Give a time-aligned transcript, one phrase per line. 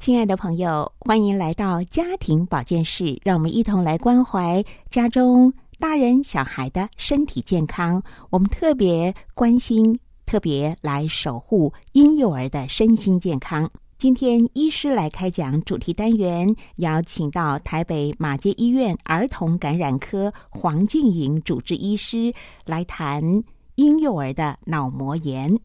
[0.00, 8.02] 亲爱的朋友，欢迎来到家庭保健室，让我们一同来关怀家中大人小孩的身体健康。
[8.30, 13.70] 我们特别关心，特别来守护婴幼儿的身心健康。
[13.98, 22.32] 今天医师来开讲主题单元，邀请到台北马街医院儿童感染科黄静莹主治医师
[22.64, 23.22] 来谈
[23.74, 25.58] 婴幼儿的脑膜炎。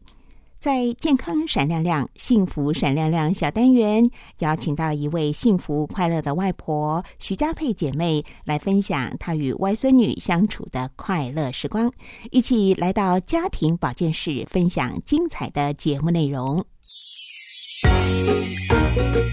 [0.66, 11.92] 在健康闪亮亮、幸福闪亮亮小单元，邀请到一位幸福快乐的外婆徐佳佩姐妹来分享她与外孙女相处的快乐时光，
[12.32, 16.66] 一起来到家庭保健室分享精彩的节目内容。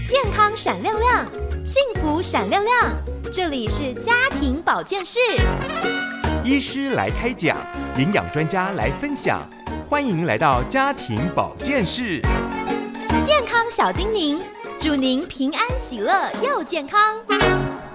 [0.08, 1.26] 健康闪亮亮，
[1.66, 2.96] 幸福闪亮亮，
[3.32, 5.18] 这里是家庭保健室。
[6.44, 7.56] 医师来开讲，
[7.98, 9.44] 营养专家来分享，
[9.94, 12.20] 欢迎来到家庭保健室。
[13.24, 14.42] 健康小叮咛，
[14.80, 16.98] 祝您平安喜乐又健康。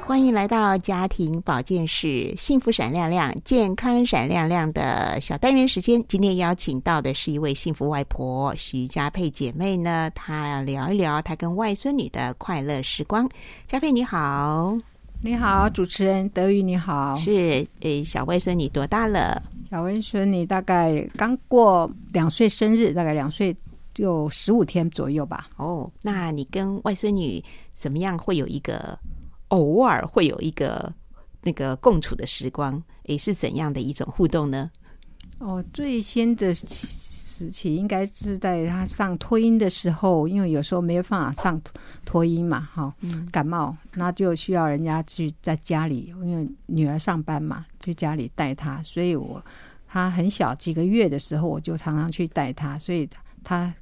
[0.05, 6.02] 欢迎来到家庭保健室，幸福闪亮亮、健康闪亮亮的小单元时间。
[6.08, 13.30] 今天邀请到的是一位幸福外婆徐佳佩姐妹呢，她聊一聊她跟外孙女的快乐时光。
[13.67, 14.73] 佳佩你好，
[15.22, 19.42] 你好，主持人德宇你好，是诶，小外孙你多大了？
[19.70, 23.56] 小外孙你大概刚过两岁生日，大概两岁
[23.94, 25.50] 就十五天左右吧。
[25.58, 28.17] 哦，那你跟外孙女怎么样？
[28.17, 28.98] 会有一个？
[29.50, 30.94] 偶尔会有一个
[31.42, 34.70] 那个共处的时光，诶，是怎样的一种互动呢？
[35.39, 36.54] 哦，最先的
[37.39, 41.61] 时期应该是在他上托婴的时候，因为有时候没有办法上
[42.04, 42.94] 托婴嘛，哈，
[43.32, 49.42] 感冒，那就需要人家去在家里，因为女儿上班嘛，去家里带她，所以我
[49.88, 53.08] 他很小几个月的时候，我就常常去带他，所以
[53.44, 53.73] 他。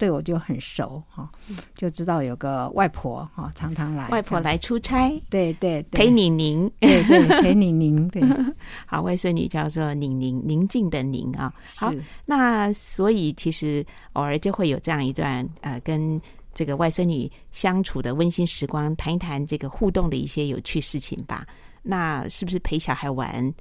[0.00, 1.30] 对我就很熟哈，
[1.74, 4.08] 就知道有个外婆哈，常常来。
[4.08, 8.08] 外婆来出差，对对，陪你宁，对对，陪你宁。
[8.08, 8.22] 对，
[8.86, 11.52] 好，外孙女叫做宁宁，宁静的宁啊。
[11.76, 11.92] 好，
[12.24, 13.84] 那所以其实
[14.14, 16.18] 偶尔就会有这样一段呃，跟
[16.54, 21.46] 这个外孙女相处的温馨时光，谈一谈这个互动的一些有趣事情吧。
[21.82, 23.52] 那是不是陪小孩玩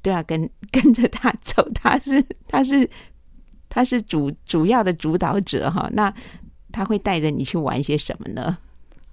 [0.00, 1.68] 都要跟 跟着他走？
[1.74, 2.88] 他是他是。
[3.74, 6.12] 他是主主要的主导者哈，那
[6.70, 8.58] 他会带着你去玩些什么呢？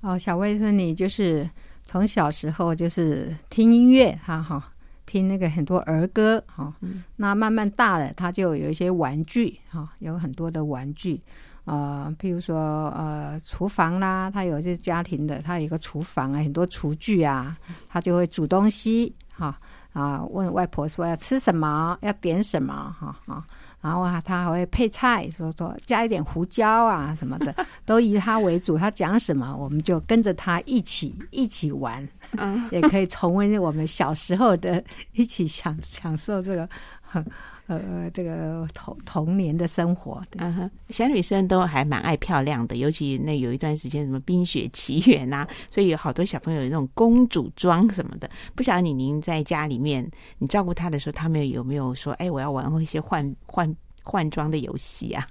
[0.02, 1.50] 哦，小魏说你就是
[1.86, 4.72] 从小时候就是听音乐，哈哈，
[5.06, 6.74] 听那个很多儿歌哈。
[7.16, 11.22] 那慢慢大了，他就有一些玩具哈，有很多的玩具
[11.64, 19.58] 啊，譬如说呃，厨房啦，他有些家庭的，他有一个厨房啊，很多厨具啊，他就会煮东西哈
[19.94, 23.46] 啊，问外婆说要吃什么，要点什么哈啊。
[23.82, 28.78] 然后啊，他还会配菜，说说加一点胡椒啊什么的， 都以他为主。
[28.78, 32.08] 他讲什么，我们就跟着他一起一起玩，
[32.72, 36.68] 也可以重温我们小时候的，一起享享受这个。
[37.70, 48.28] 呃，这个童童年的生活，嗯哼，小女生都还蛮爱漂亮的，尤其那有一段时间什么《冰雪奇缘》呐，所以有好多小朋友有那种公主装什么的。
[48.56, 50.10] 不晓得你您在家里面
[50.40, 55.28] 你照顾她的时候，他们有没有说，哎，我要玩一些换换换装的游戏啊？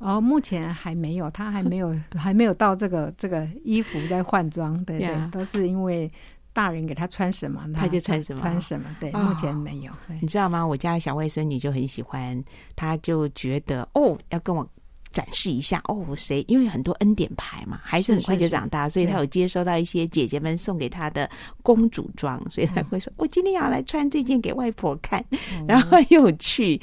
[0.00, 6.12] 哦，目前还没有，他还没有 还没有到这个这个衣服在换装，对对，都是因为。
[6.60, 8.38] 大人给他穿什么，他就穿什么。
[8.38, 8.94] 穿什么？
[9.00, 9.90] 对，目前没有。
[10.20, 10.62] 你知道吗？
[10.62, 12.38] 我家的小外孙女就很喜欢，
[12.76, 14.68] 她就觉得哦，要跟我
[15.10, 16.44] 展示一下哦，谁？
[16.48, 21.30] 因为很多恩典牌嘛，孩子很快就长大，所以她有接收到一些姐姐们送给她的
[21.62, 25.24] 公主装，所以她会说：“我今天要来穿这件给外婆看。”
[25.66, 26.78] 然后又去。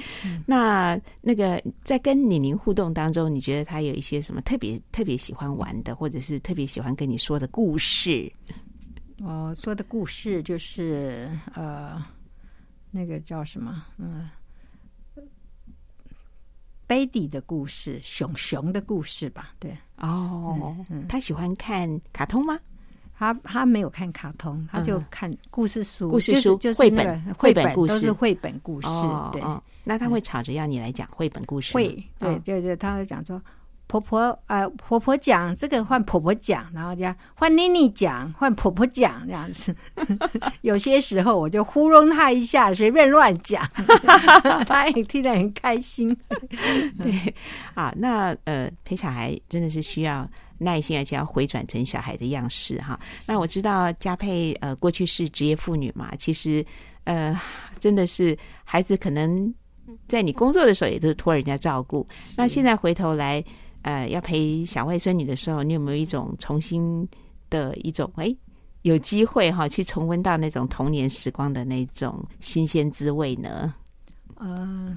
[0.48, 8.31] 那那个在跟李宁互动当中，你觉得他有一些什么特别特别喜欢玩的，或者是特别喜欢跟你说的故事？
[9.19, 12.04] 我说的故事就是呃，
[12.92, 13.84] 那个叫什么？
[13.98, 14.30] 嗯，
[16.86, 19.54] 贝蒂的故事，熊熊的故事吧？
[19.60, 20.75] 对，哦，
[21.10, 22.60] 他喜欢看卡通吗？
[23.18, 28.88] 他他没有看卡通，他就看故事书，故事书就是绘本，绘本故事都是绘本故事。
[29.31, 29.42] 对，
[29.84, 31.74] 那他会吵着要你来讲绘本故事？
[31.74, 31.88] 会，
[32.19, 33.42] 对对对，他会讲说。
[33.88, 39.74] 婆婆呃婆婆讲这个换婆婆讲，然后这样换妮妮讲换婆婆讲这样子。
[40.62, 43.66] 有些时候我就糊弄她一下，随便乱讲，
[44.68, 46.13] 她也听得很开心。
[47.01, 47.34] 对
[47.75, 53.00] 啊，那呃陪小孩真的是需要耐心，而且要回转成小孩的样式哈。
[53.25, 56.66] 那我知道佳佩呃过去是职业妇女嘛，其实
[57.06, 57.40] 呃
[57.80, 59.54] 真的是孩子可能
[60.10, 62.06] 在你工作的时候也都是托人家照顾，
[62.36, 63.42] 那现在回头来。
[63.84, 67.08] 呃，要陪小外孙女的时候，你有没有一种重新
[67.50, 68.36] 的一种哎，
[68.82, 73.74] 有机会哈去重温到那种童年时光的那种新鲜滋味呢？
[74.40, 74.96] 呃，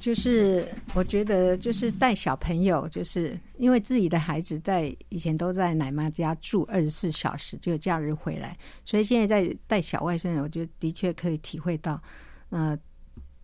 [0.00, 12.00] 就是我觉得就是带小朋友，就是因为自己的孩子在以前都在奶妈家住二十四小时，就假日回来，所以现在在带小外孙女，我觉得的确可以体会到，
[12.48, 12.78] 呃，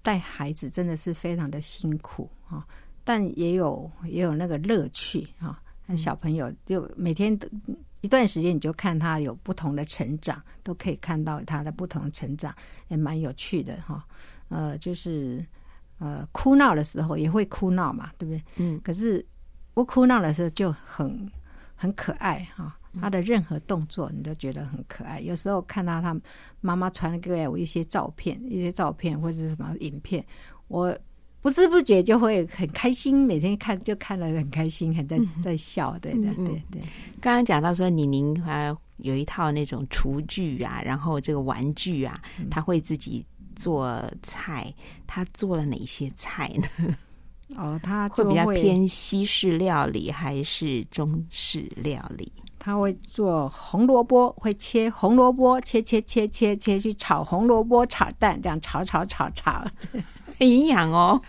[0.00, 2.66] 带孩子真的是非常的辛苦啊。
[3.04, 5.62] 但也有也有那个乐趣哈，
[5.94, 7.38] 小朋友就每天
[8.00, 12.54] 一段时间，你就看他有不同的成长，都可以看到他的不同成长，
[12.88, 14.02] 也蛮有趣的哈。
[14.48, 15.44] 呃，就是
[15.98, 18.42] 呃哭闹的时候也会哭闹嘛，对不对？
[18.56, 18.80] 嗯。
[18.82, 19.24] 可是
[19.74, 21.30] 不哭闹的时候就很
[21.74, 25.20] 很可爱哈，他的任何动作你都觉得很可爱。
[25.20, 26.18] 有时候看到他
[26.62, 30.24] 妈妈传给我一些照片，一些照片或者是什么影片，
[30.68, 30.96] 我。
[31.44, 36.80] 不知不觉就会很开心，每天看就看了很开心，很在在笑，对的，对对。
[37.20, 42.18] 刚刚讲到说，李宁还有一套那种厨具啊，然后这个玩具啊，
[42.50, 43.22] 他会自己
[43.54, 44.72] 做菜，
[45.06, 46.96] 他做了哪些菜呢？
[47.56, 52.32] 哦，他会比较偏西式料理还是中式料理？
[52.58, 59.62] 他会做红萝卜，会切红萝卜，切切切切切去炒红萝卜，炒蛋，这样炒炒炒炒。
[60.44, 61.20] 很营养哦，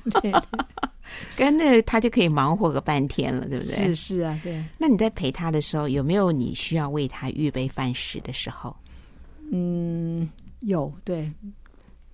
[1.35, 3.75] 跟那他就可以忙活个半天了，对不对？
[3.75, 4.63] 是是啊，对。
[4.77, 8.75] 那你在陪他的时候，有没有你需要为他预备饭食的时候？
[9.51, 10.29] 嗯，
[10.61, 10.91] 有。
[11.03, 11.31] 对，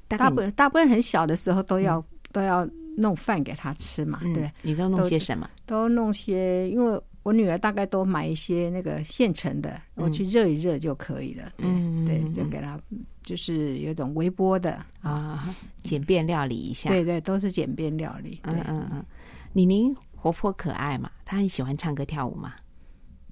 [0.07, 2.68] 大部分大部分很小的时候都要都要
[2.98, 4.19] 弄饭给他吃嘛。
[4.33, 5.50] 对，你都弄些什么？
[5.65, 7.01] 都弄些，因为。
[7.23, 11.51] 我女儿大概都买一些那个现成的，我去热一热就可以了。
[11.59, 12.79] 嗯，对，就给她，
[13.23, 15.53] 就是有种微波的啊，
[15.83, 16.89] 简便料理一下。
[16.89, 18.39] 对对，都是简便料理。
[18.44, 19.06] 嗯嗯嗯，
[19.53, 22.53] 李宁活泼可爱嘛，她很喜欢唱歌跳舞嘛。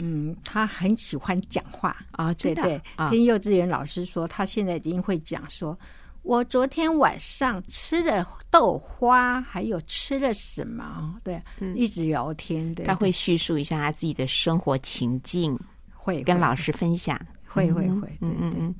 [0.01, 2.81] 嗯，他很喜欢讲话啊，对对。
[3.09, 5.77] 听幼稚园老师说，他现在已经会讲说。
[6.23, 11.15] 我昨天晚上吃了豆花，还有吃了什么？
[11.23, 11.41] 对，
[11.75, 12.73] 一直聊天。
[12.75, 15.57] 对，他会叙述一下他自己的生活情境，
[15.93, 17.19] 会跟老师分享。
[17.47, 18.75] 会会会，嗯嗯嗯。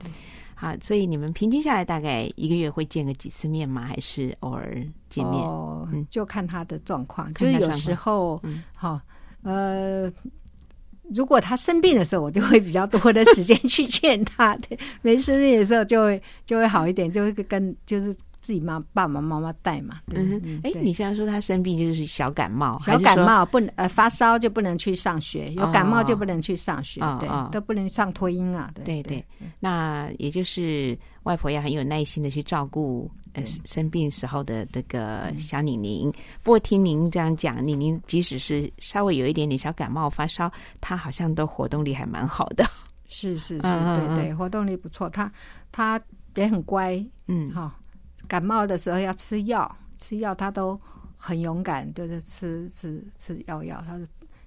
[0.54, 3.82] 好，所以你们平均下来大概一个月会见个几次面吗？
[3.82, 4.76] 还是偶尔
[5.10, 5.44] 见面？
[5.44, 8.42] 哦，就看他的状况，就是有时候，
[8.74, 9.00] 好，
[9.44, 10.12] 呃。
[11.14, 20.00] 如果他生病的时候，我就会比较多的时间去见他； 对，没生病的时候，就会就会好一点，就会跟就是自己妈爸爸妈妈带嘛。
[20.14, 28.72] 嗯，哎，你现在说他生病就是小感冒，小感冒不能呃发烧就不能去上学，有感冒就不能去上学，对，都不能上托婴啊。
[28.86, 29.24] 对对，
[29.60, 33.10] 那也就是外婆要很有耐心的去照顾。
[33.34, 36.12] 呃，生病时候的这个小宁宁，
[36.44, 42.66] 不过听您这样讲，宁宁即使是稍微有一点点小感冒发烧，他好像都活动力还蛮好的。
[43.08, 45.10] 是是是，对对，活动力不错。
[45.10, 45.32] 他
[45.72, 46.00] 他
[46.36, 47.76] 也很乖，嗯，哈。
[48.28, 50.80] 感冒的时候要吃药，吃药他都
[51.16, 54.00] 很勇敢，就是吃吃吃药药，他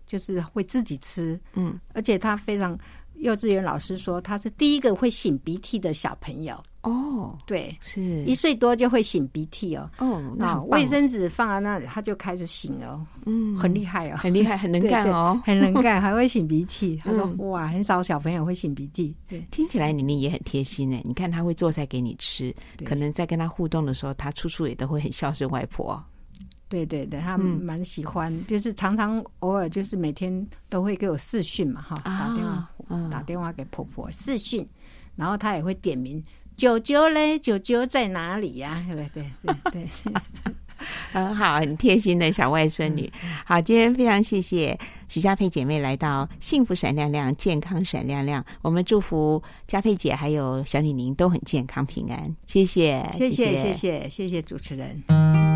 [0.07, 2.79] 就是会自己吃，嗯，而且他非常。
[3.23, 6.61] 幼稚园老师说他是第一个会擤鼻涕的小朋友。
[6.83, 8.25] 哦，对，是。
[8.25, 9.89] 一岁多就会擤鼻涕哦。
[9.99, 17.01] 哦，那卫生纸放在那里，他就开始擤了，嗯，很厉害哦，很厉害，很能干哦， 很能干，还会擤鼻涕。
[17.05, 19.15] 他说哇，很少小朋友会擤鼻涕。
[19.29, 22.53] 对，听起来玲玲也很贴心哎，你看他会做菜给你吃，
[22.85, 26.03] 可能在跟他互动的时候，他处处也都会很孝顺外婆。
[26.73, 32.69] 对对对，他蛮喜欢，就是常常偶尔就是每天都会给我视讯嘛，哈，打电话
[33.11, 34.67] 打电话给婆婆视讯，
[35.15, 36.25] 然后他也会点名
[36.57, 38.83] 九九嘞，九九在哪里呀？
[38.91, 39.89] 对对对对，
[41.13, 43.13] 很好，很贴心的小外孙女。
[43.45, 48.43] 好，今天非常谢谢徐佳佩姐妹来到幸福闪亮亮，健康闪亮亮。
[48.63, 52.35] 我们祝福佳佩姐还有小李宁都很健康平安。
[52.47, 55.52] 谢谢，谢谢，谢谢，谢谢主持人。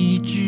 [0.00, 0.39] 一直。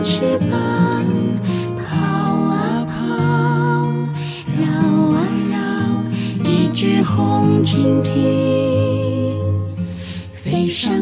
[0.00, 1.04] 翅膀，
[1.76, 2.94] 跑啊跑，
[4.56, 4.62] 绕
[5.12, 5.16] 啊
[5.50, 5.56] 绕，
[6.48, 9.34] 一只红蜻蜓，
[10.32, 10.94] 飞上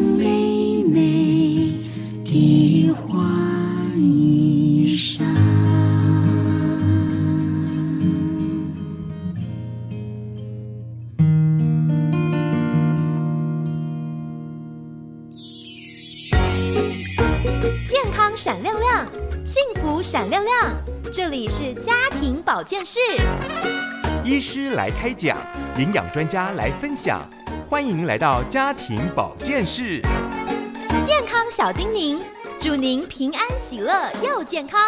[22.57, 22.99] 保健室，
[24.25, 25.37] 医师来开讲，
[25.77, 27.21] 营养专家来分享，
[27.69, 30.01] 欢迎来到家庭保健室。
[31.05, 32.19] 健康小叮咛，
[32.59, 34.79] 祝您平安喜乐又健康。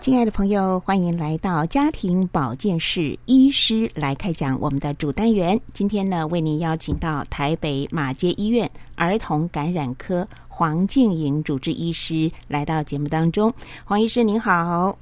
[0.00, 5.60] 亲爱的朋友，欢迎来到家庭保健室，医师来开讲我们的主单元。
[5.72, 13.54] 今天呢，为您邀请到台北马街医院儿童感染科黄静莹主治医师来到节目当中。
[13.84, 14.98] 黄医师您好，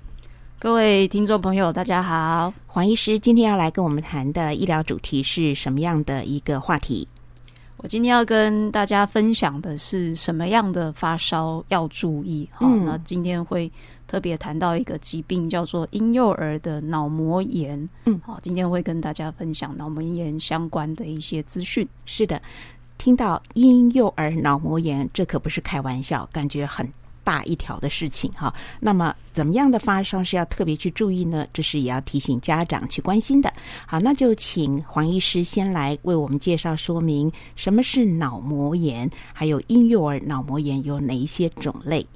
[0.64, 2.50] 各位听众朋友，大家好。
[2.66, 7.06] 黄医师今天要来跟我们谈的医疗主题是什么样的一个话题？
[7.76, 13.70] 我今天要跟大家分享的是什么样的发烧要注意好、嗯那今天会
[14.06, 17.86] 特别谈到一个疾病，叫做婴幼儿的脑膜炎。
[18.06, 21.86] 嗯好，今天会跟大家分享脑膜炎相关的一些资讯。
[22.06, 22.40] 是的，
[22.96, 26.90] 听到婴幼儿脑膜炎，这可不是开玩笑，感觉很
[27.24, 28.54] 大一条的事情哈。
[28.78, 31.46] 那么，怎么样的发烧是要特别去注意呢？
[31.52, 33.52] 这是也要提醒家长去关心的。
[33.86, 42.06] 好，那就请黄医师先来为我们介绍说明什么是脑膜炎，还有婴幼儿脑膜炎有哪一些种类。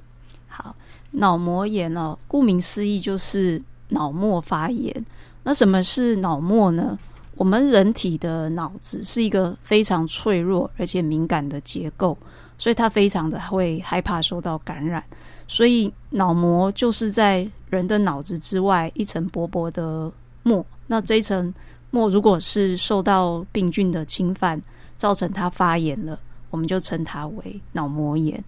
[0.47, 0.75] 好，
[1.11, 5.05] 脑膜炎哦，顾名思义就是脑膜发炎。
[5.43, 6.97] 那什么是脑膜呢？
[7.35, 12.17] 我们人体的脑子是一个非常脆弱而且敏感的结构，
[12.59, 15.03] 所以它非常的会害怕受到感染。
[15.47, 20.11] 所以脑膜就是在人的脑子之外一层薄薄的
[20.43, 20.63] 膜。
[20.85, 21.51] 那这一层
[21.89, 24.61] 膜如果是受到病菌的侵犯，
[24.95, 26.19] 造成它发炎了，
[26.51, 28.43] 我们就称它为脑膜炎。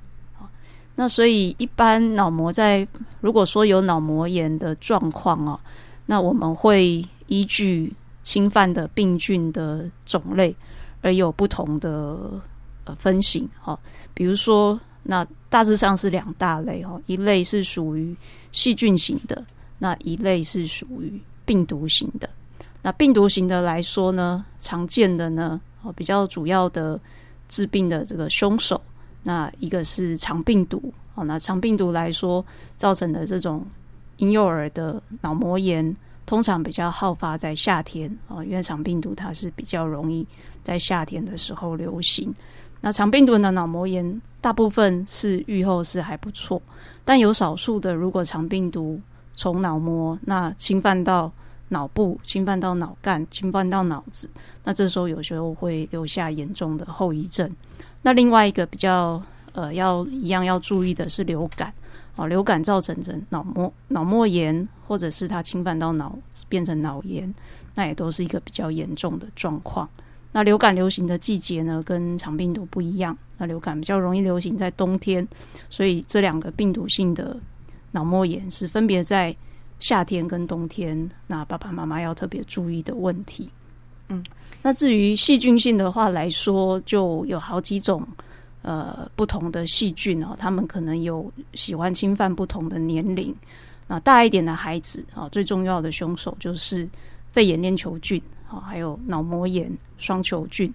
[0.93, 2.85] 那所以，一般脑膜在
[3.21, 5.59] 如果说有脑膜炎的状况哦，
[6.05, 7.91] 那我们会依据
[8.23, 10.53] 侵犯的病菌的种类
[11.01, 12.19] 而有不同的
[12.85, 13.79] 呃分型哈、哦。
[14.13, 18.15] 比如说，那大致上是两大类哦，一类是属于
[18.51, 19.43] 细菌型的，
[19.79, 22.29] 那一类是属于病毒型的。
[22.83, 26.99] 那病毒型的来说呢，常见的呢，哦比较主要的
[27.47, 28.81] 致病的这个凶手。
[29.23, 32.43] 那一个是肠病毒，哦，那肠病毒来说
[32.75, 33.63] 造成的这种
[34.17, 35.95] 婴幼儿的脑膜炎，
[36.25, 40.25] 通常比较好发在夏天哦，因为肠病毒它是比较容易
[40.63, 42.33] 在夏天的时候流行。
[42.81, 46.61] 那肠病毒的脑膜炎大部分是愈后是还不错，
[47.05, 48.99] 但有少数的，如果肠病毒
[49.33, 51.31] 从脑膜那侵犯到
[51.69, 54.29] 脑部、侵犯到脑干、侵犯到脑子，
[54.63, 57.49] 那这时候有时候会留下严重的后遗症。
[58.01, 59.21] 那另外一个比较
[59.53, 61.71] 呃要一样要注意的是流感
[62.15, 66.17] 哦，流感造成的脑膜脑膜炎，或者是它侵犯到脑
[66.49, 67.31] 变成脑炎，
[67.75, 69.87] 那也都是一个比较严重的状况。
[70.31, 73.17] 那流感流行的季节呢，跟肠病毒不一样。
[73.37, 75.27] 那流感比较容易流行在冬天，
[75.69, 77.35] 所以这两个病毒性的
[77.91, 79.35] 脑膜炎是分别在
[79.79, 83.49] 夏天跟冬天，那爸爸妈妈要特别注意的问题。
[84.09, 84.23] 嗯，
[84.61, 88.07] 那至于细菌性的话来说，就有好几种
[88.61, 93.35] 呃不同的细菌哦，他们可能有喜欢侵犯不同的年龄。
[93.87, 96.87] 那大一点的孩子啊，最重要的凶手就是
[97.31, 100.73] 肺炎链球菌啊，还有脑膜炎双球菌，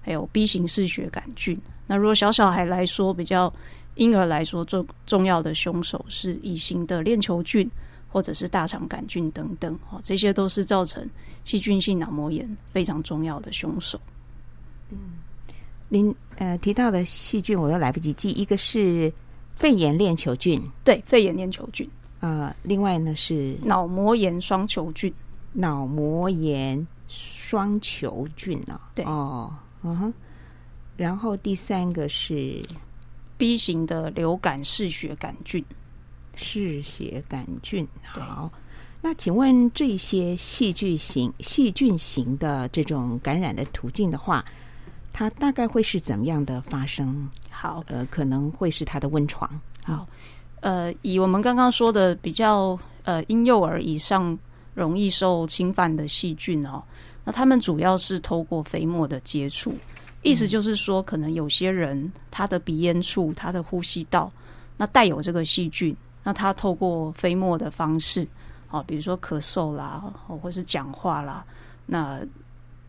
[0.00, 1.58] 还有 B 型嗜血杆菌。
[1.86, 3.52] 那如果小小孩来说，比较
[3.96, 7.68] 婴儿来说，重重要的凶手是乙型的链球菌，
[8.08, 11.08] 或者是大肠杆菌等等，哦，这些都是造成
[11.44, 14.00] 细菌性脑膜炎非常重要的凶手。
[14.90, 14.98] 嗯
[15.90, 19.10] 您呃提到的细菌我都来不及记，一个是
[19.54, 21.88] 肺炎链球菌，对，肺炎链球菌、
[22.20, 25.10] 呃，另外呢是脑膜炎双球菌，
[25.54, 26.86] 脑膜炎
[27.48, 29.50] 双球菌啊，对哦，
[29.82, 30.12] 嗯哼，
[30.98, 32.60] 然后第三个是
[33.38, 35.64] B 型的流感嗜血杆菌。
[36.34, 37.88] 嗜血杆菌。
[38.02, 38.52] 好，
[39.00, 44.44] 那请问这些细菌型、细菌型的这种感染的途径的话，
[45.10, 47.30] 它大概会是怎么样的发生？
[47.48, 49.50] 好，呃，可能会是它的温床。
[49.82, 50.06] 好，
[50.60, 54.38] 呃，以我们刚刚说的比较呃婴幼儿以上
[54.74, 56.84] 容易受侵犯的细菌哦，
[57.28, 59.74] 那他们主要是透过飞沫的接触，
[60.22, 64.32] 意思就是说，可能有些人他的鼻咽处、他的呼吸道
[64.78, 68.26] 那带有这个细菌，那他透过飞沫的方式，
[68.70, 71.44] 哦，比如说咳嗽啦，哦，或是讲话啦，
[71.84, 72.18] 那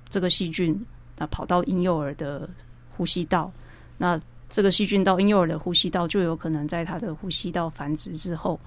[0.09, 0.73] 这个细菌
[1.17, 2.49] 那跑到婴幼儿的
[2.95, 3.51] 呼吸道，
[3.97, 4.17] 那
[4.49, 8.57] 这个细菌到婴幼儿的呼吸道，就有可能在他的呼吸道繁殖之后，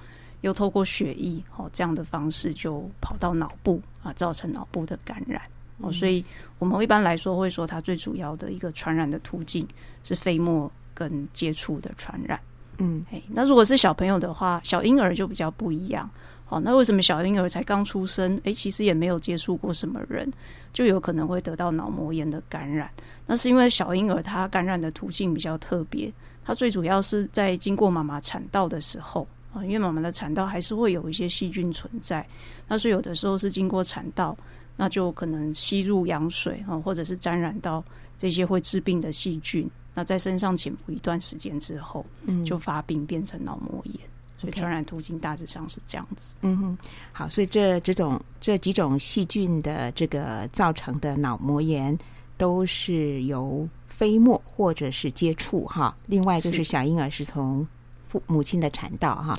[0.43, 5.41] 又透过血液哦这样的方式就跑到脑部啊，造成脑部的感染
[5.83, 5.93] 哦。
[5.93, 6.25] 所以
[6.59, 9.67] 我们一般来说会说，它最主要的一个传染的途径
[10.03, 12.41] 是飞沫跟接触的传染。
[12.79, 16.09] 嗯哎，那如果是小朋友的话，小婴儿就比较不一样。
[16.47, 20.31] 好，那为什么小婴儿才刚出生，诶，其实也没有接触过什么人，
[20.73, 22.91] 就有可能会得到脑膜炎的感染？
[23.27, 26.13] 那是因为小婴儿他感染的途径比较特别，
[26.45, 32.27] 他最主要是在经过妈妈产道的时候啊，因为妈妈的产道还是会有一些细菌存在，
[32.69, 34.37] 那所以有的时候是经过产道，
[34.77, 37.83] 那就可能吸入羊水啊，或者是沾染到
[38.17, 43.97] 这些会治病的细菌，那在身上潜伏一段时间之后，嗯就发病变成脑膜炎。
[44.39, 46.35] 所以传染途径大致上是这样子。
[46.41, 46.79] 嗯哼，
[47.13, 51.97] 好，所以这这种这几种细菌的这个造成的脑膜炎，
[52.37, 55.97] 都是由飞沫或者是接触哈。
[56.07, 57.65] 另外就是是小婴儿是从
[58.09, 59.39] 父母亲的产道哈。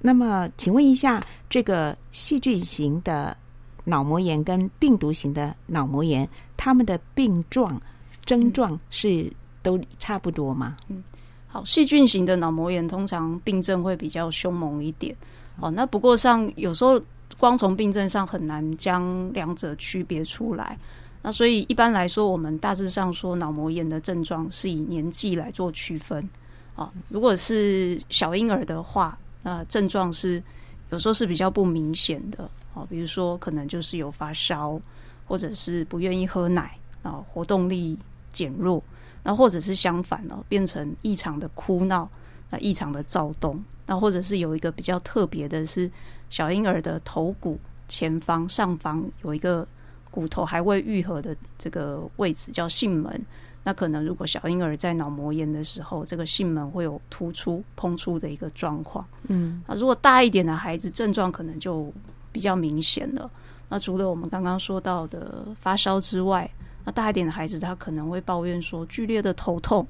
[0.00, 1.20] 那么，请问一下，
[1.50, 3.36] 这个细菌型的
[3.84, 7.80] 脑膜炎跟病毒型的脑膜炎，他们的病状
[8.24, 9.30] 症状是
[9.62, 10.76] 都差不多吗？
[10.88, 11.02] 嗯
[11.46, 15.14] 好，细菌型的脑膜炎通常病症会比较凶猛一点。
[15.60, 17.00] 哦，那不过上有时候
[17.38, 20.76] 光从病症上很难将两者区别出来。
[21.22, 26.28] 那所以一般来说，我们大致上说脑膜炎的症状是以年纪来做区分。
[26.74, 30.42] 哦，如果是小婴儿的话，那症状是
[30.90, 32.48] 有时候是比较不明显的。
[32.74, 34.80] 哦，比如说可能就是有发烧，
[35.26, 37.98] 或者是不愿意喝奶啊，活动力
[38.32, 38.82] 减弱。
[39.22, 42.08] 那或者是相反哦，变成异常的哭闹，
[42.50, 45.90] 那异常的躁动，那或者是有一个比较特别的是，
[46.28, 49.66] 小婴儿的头骨前方上方有一个
[50.10, 53.24] 骨头还未愈合的这个位置叫囟门，
[53.64, 59.04] 那可能如果小婴儿在脑膜炎的时候，这个囟门会有突出、膨出的一个状况。
[59.28, 61.92] 嗯那如果大一点的孩子，症状可能就
[62.30, 63.30] 比较明显了。
[63.70, 66.48] 那除了我们刚刚说到的发烧之外，
[66.84, 69.86] 那大一点的孩子，他可能会抱怨说剧烈的头痛，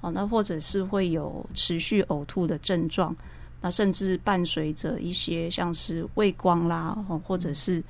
[0.00, 3.14] 啊，那或者是会有持续呕吐的症状，
[3.60, 7.80] 那甚至伴随着一些像是畏光啦，哦或者是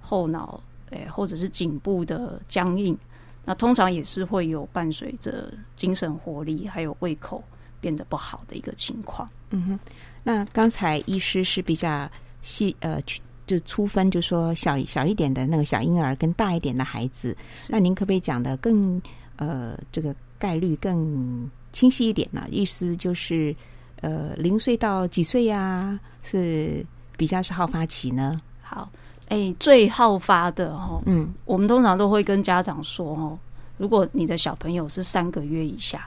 [0.00, 2.98] 后脑，诶、或者是颈部的僵硬，
[3.44, 7.42] 那通常也是会有伴随着精神活力还有胃口
[7.80, 9.28] 变得不好的一个情况。
[9.50, 9.78] 嗯哼，
[10.22, 17.36] 那刚才医师是比较细呃，去就粗分，就说小小一点的那个小婴儿跟大一点的孩子，
[17.68, 19.02] 那您可不可以讲的更
[19.36, 22.46] 呃这个概率更清晰一点呢？
[22.50, 23.54] 意思就是
[24.00, 28.40] 呃零岁到几岁呀、是比较是好发期呢？
[28.62, 28.88] 好，
[29.32, 33.38] 诶、最好发的哦，嗯我们通常都会跟家长说哦，
[33.78, 36.06] 如果你的小朋友是三个月以下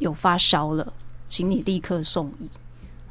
[0.00, 0.92] 有发烧了，
[1.28, 2.50] 请你立刻送医。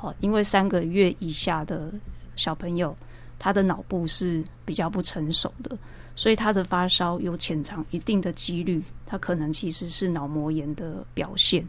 [0.01, 1.89] 哦，因为三个月以下的
[2.35, 2.93] 小朋友，
[3.39, 5.77] 他的脑部是比较不成熟的，
[6.13, 11.65] 所以他的发烧有潜藏一定的几率，他可能其实是脑膜炎的表现。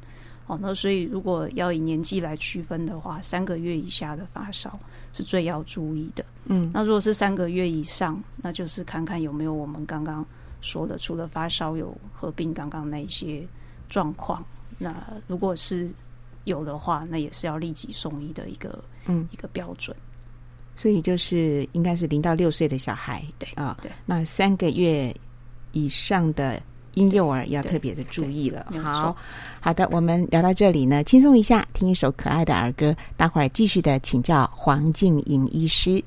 [0.49, 4.77] 哦，那所以如果要以年纪来区分的话，三个月以下的发烧
[5.13, 6.25] 是最要注意的。
[6.47, 10.27] 嗯，那如果是三个月以上，那就是看看有没有我们刚刚
[10.61, 13.47] 说的，除了发烧有合并刚刚那一些
[13.89, 14.45] 状况。
[14.79, 14.95] 那
[15.27, 15.91] 如果是
[16.45, 19.95] 有的话，那也是要立即送医的一个嗯一个标准。
[20.75, 25.15] 所以就是应该是零到六岁的小孩，对啊，对，那三个月
[25.73, 26.63] 以上的
[26.95, 28.67] 婴幼儿要特别的注意了。
[28.83, 29.17] 好，
[29.61, 36.03] 好的，我们聊到这里呢，轻松一下，听一首可爱的儿歌，待会儿继续的请教黄静莹医师。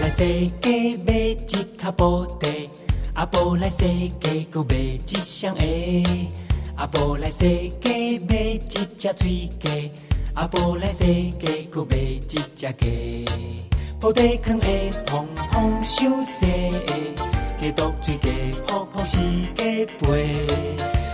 [0.00, 0.22] 来世
[0.60, 2.48] 界买一卡布袋，
[3.16, 3.86] 阿婆来世
[4.20, 6.04] 界搁买一双鞋，
[6.76, 7.48] 阿婆来世
[7.80, 9.90] 界买一只水鸡，
[10.36, 11.04] 阿婆来世
[11.38, 13.24] 界搁买一只鸡。
[14.00, 14.66] 布袋藏的
[15.06, 16.44] 蓬蓬伤细
[16.86, 16.92] 个，
[17.60, 19.18] 鸡肚水鸡泡泡是
[19.54, 20.46] 鸡背，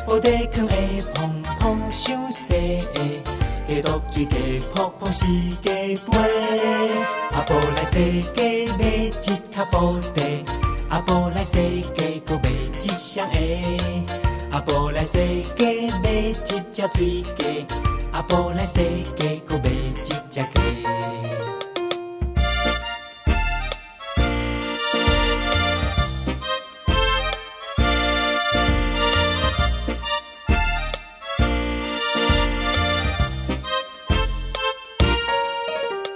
[0.07, 0.75] 布袋藏的
[1.15, 3.01] 蓬蓬伤细个。
[3.69, 6.19] 鸡肚水鸡泡泡是鸡背，
[7.33, 10.23] 阿婆来世界买一卡布袋，
[10.89, 11.59] 阿婆来世
[11.95, 13.61] 界搁买一双鞋，
[14.53, 15.19] 阿婆来世
[15.57, 17.67] 界买一只水鸡，
[18.13, 18.81] 阿婆来世
[19.17, 20.41] 界搁买一只鸡。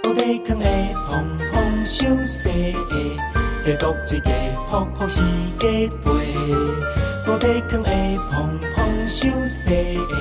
[0.02, 0.66] 布袋藏的
[1.08, 4.30] 蓬蓬伤细个，鸡肚水鸡
[4.68, 5.22] 泡泡是
[5.60, 6.10] 鸡背。
[7.24, 7.90] 布袋藏的
[8.30, 10.14] 蓬蓬伤细个，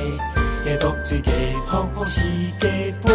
[0.63, 1.31] 鸡肚水鸡
[1.67, 3.13] 泡泡是鸡背。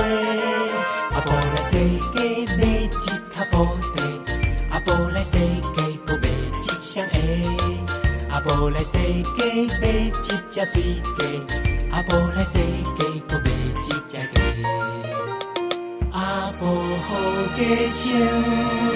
[1.11, 1.73] 阿婆来世
[2.13, 2.21] 界
[2.59, 2.87] 买一
[3.35, 3.65] 卡布
[3.97, 3.99] 袋，
[4.73, 7.17] 阿婆来世界搁买一双鞋，
[8.31, 9.41] 阿婆来世界
[9.81, 10.79] 买一只水鸡，
[11.91, 14.23] 阿婆来世界搁买一只鸡。
[16.13, 16.19] 阿
[16.59, 17.09] 婆好
[17.57, 17.59] 加
[17.95, 18.05] 穿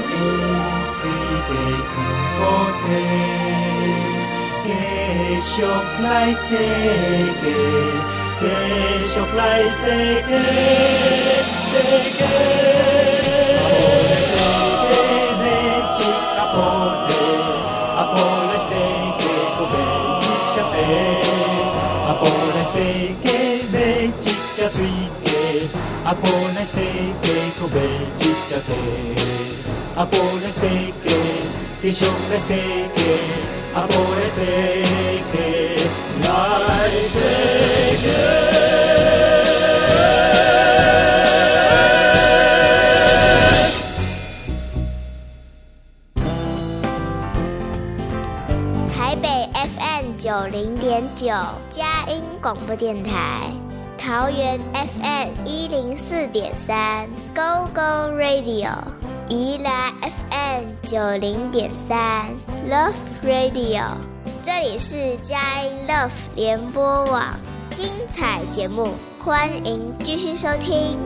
[0.04, 0.14] 的
[1.00, 1.02] 水
[1.48, 1.50] 鸡
[1.88, 1.92] 藏
[2.36, 2.40] 布
[2.84, 2.86] 袋，
[4.64, 4.68] 继
[5.40, 5.62] 续
[6.02, 7.44] 来世界，
[8.38, 8.42] 继
[9.00, 9.80] 续来世
[10.22, 10.30] 界，
[11.68, 11.72] 世
[12.16, 12.20] 界。
[13.58, 13.74] 阿婆
[14.06, 14.30] 来世
[14.78, 14.90] 界
[15.40, 15.44] 买
[15.98, 16.00] 一
[16.36, 16.56] 卡布
[17.08, 17.10] 袋，
[17.96, 18.14] 阿婆
[18.46, 18.70] 来世
[19.18, 19.20] 界
[19.56, 19.74] 搁买
[20.18, 20.74] 一双鞋，
[22.06, 22.22] 阿婆
[22.54, 22.74] 来世
[23.22, 23.26] 界
[23.72, 24.62] 买一只水
[25.24, 25.28] 鸡。
[26.04, 26.22] 阿婆
[26.54, 26.74] 来世
[27.22, 27.26] 界
[27.58, 28.70] 搁买一只鸡，
[29.96, 30.60] 阿婆来世
[31.02, 31.06] 界
[31.82, 31.98] 继续
[32.30, 32.56] 来世界，阿
[32.94, 33.61] 婆
[48.90, 51.28] 台北 FM 九零点九，
[51.70, 53.10] 佳音广播电台；
[53.96, 58.68] 桃园 FM 一零四点三，Go Go Radio；
[59.28, 62.51] 宜兰 FM 九零点三。
[62.68, 63.96] ，Love Radio。
[64.42, 67.22] 这里是佳音 Love 联播网，
[67.70, 70.98] 精彩节目，欢迎继续收听。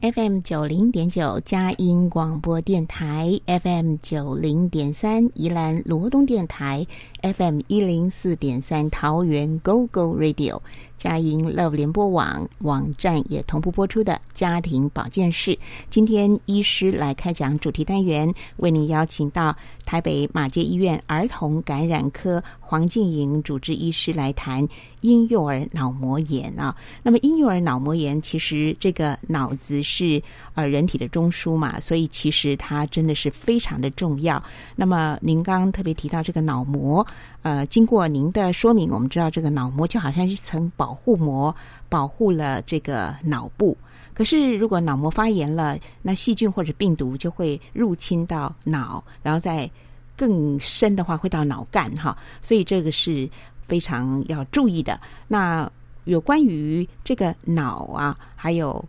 [0.00, 6.86] FM 九零点九佳音广播电台，FM 九零点三宜兰罗东电台
[7.24, 10.60] ，FM 一零四点三桃园 GO GO Radio，
[10.98, 15.58] 嘉音 Love 联播网网站也同步播出的家庭保健室。
[15.88, 19.56] 今天医师来开讲主题单元，为您邀请到
[19.86, 24.66] 台北马街医院儿童感染科黄静莹主治医师来谈
[25.00, 26.76] 婴幼儿脑膜炎啊。
[27.02, 34.42] 那么婴幼儿脑膜炎其实这个脑子是呃人体的中枢嘛，所以其实它真的是非常的重要。
[34.76, 37.06] 那么您刚刚特别提到这个脑膜，
[37.42, 41.54] 呃，经过您的说明，我们知道这个脑膜就好像一层保护膜，
[41.88, 43.76] 保护了这个脑部。
[44.14, 49.68] 可是，如果脑膜发炎了，那细菌或者病毒就会入侵到脑，然后再
[50.16, 53.28] 更深的话会到脑干哈，所以这个是
[53.66, 55.00] 非常要注意的。
[55.26, 55.68] 那
[56.04, 58.82] 有关于这个脑啊，还有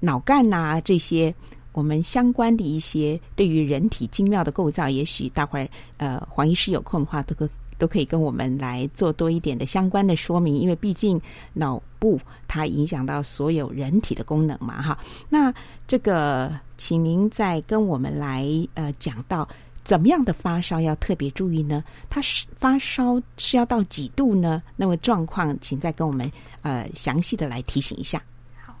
[0.00, 1.34] 脑干呐、这些
[1.72, 11.20] 我们相关的一些对于人体精妙的构造，也许待会儿呃黄医师有空的话，都可都可以跟我们来做多一点的相关的说明，因为毕竟
[11.54, 14.98] 脑部它影响到所有人体的功能嘛，哈。
[15.28, 15.52] 那
[15.86, 19.48] 这个，请您再跟我们来呃讲到
[19.84, 21.84] 怎么样的发烧要特别注意呢？
[22.10, 24.62] 他是发烧是要到几度呢？
[24.76, 26.30] 那么状况，请再跟我们
[26.62, 28.20] 呃详细的来提醒一下。
[28.64, 28.74] 好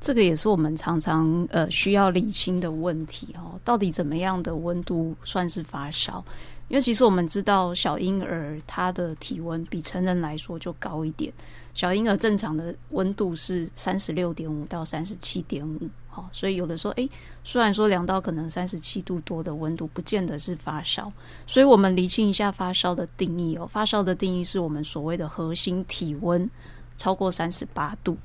[0.00, 3.60] 这个也是我们常常呃需要理清的问题哦。
[3.64, 6.24] 到底怎么样的温度算是发烧？
[6.68, 11.32] 因为其实我们知道，小婴儿他的体温比成人来说就高一点。
[11.74, 17.08] 小婴儿正常的温度是三十六点五到三十七点五，好，所以有的时候，诶，
[17.44, 21.12] 虽然说量到可能三十七度多的温度，不见得是发烧。
[21.46, 23.68] 所以我们厘清一下发烧的定义哦。
[23.70, 26.50] 发烧的定义是我们所谓的核心体温
[26.96, 28.16] 超过三十八度。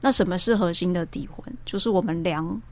[0.00, 1.56] 那什么是核心的体温？
[1.66, 2.62] 就是我们量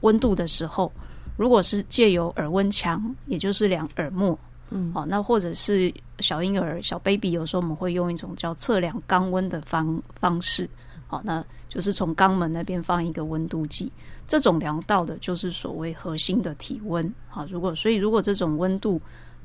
[0.00, 0.92] 温度的时候，
[1.36, 4.36] 如果是借由耳温枪，也就是量耳膜，
[4.70, 10.68] 嗯，好，那或者是小婴儿小 baby，有时候我们会用一种叫测量肛温的方方式，
[11.06, 13.92] 好，那就是从肛门那边放一个温度计，
[14.26, 19.00] 这种量到的就是所谓核心的体温，好，如果所以如果这种温度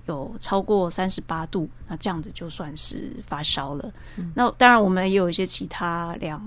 [0.06, 3.92] 有超过三十八度，那这样子就算是发烧了。
[4.34, 6.42] 那当然，我们也有一些其他量。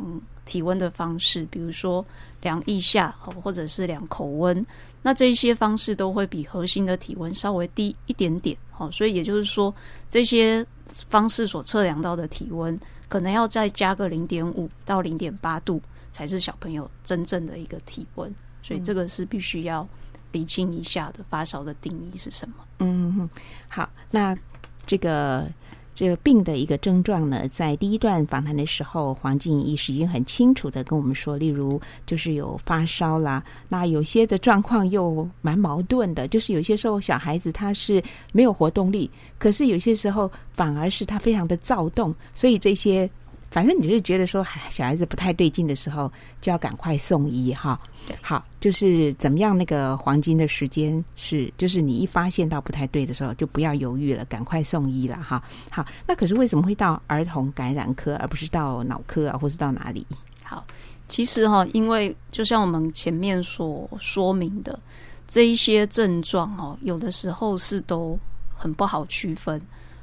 [0.45, 2.05] 体温的方式，比如说
[2.41, 4.61] 量腋下，或者是量口温，
[5.03, 8.57] 那这些方式都会比核心的体温稍微低一点点。
[8.71, 9.75] 好，所以也就是说，
[10.09, 10.65] 这些
[11.11, 18.33] 方式所测量到的体温，可能要再加个零点五到零点八度，才是小朋友真正的一个体温。
[18.63, 19.87] 所以这个是必须要
[20.31, 21.25] 理清一下的。
[21.29, 22.55] 发烧的定义是什么？
[22.79, 23.29] 嗯，
[23.69, 24.37] 好，那
[24.87, 25.47] 这个。
[25.95, 38.03] 这个病的一个症状呢，在第一段访谈的时候，黄静医师已经很清楚的跟我们说，例如就是有发烧啦，那有些的状况又蛮矛盾的，就是有些时候小孩子他是
[38.33, 43.11] 没有活动力，可是有些时候反而是他非常的躁动，所以这些。
[43.53, 46.11] 反正你是觉得说，小孩子不太对劲的时候，
[46.41, 47.79] 就要赶快送医哈。
[48.23, 55.43] 好，就是怎么样那个黄金的时间是，就是你一发现到不太对的时候，就不要犹豫了，赶快送医了哈。
[55.71, 60.07] 好，那可是为什么会到儿童感染科，而不是到脑科啊，或是到哪里？
[60.43, 60.67] 好，
[61.07, 64.81] 其实哈，因为就像我们前面所说明的，
[65.29, 68.19] 这一些症状哦，有的时候是都
[68.55, 69.61] 很不好区分。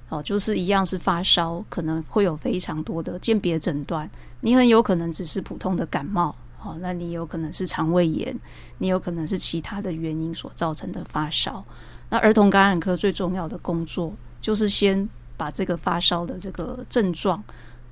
[0.10, 4.10] 哦，就是一样是发烧，可能会有非常多的鉴别诊断。
[4.42, 8.36] 你很有可能只是普通的感冒，哦，那你有可能是肠胃炎，
[8.80, 11.64] 你有可能是其他的原因所造成的发烧。
[12.10, 17.44] 那儿童感染科最重要的工作，就是先把这个发烧的这个症状，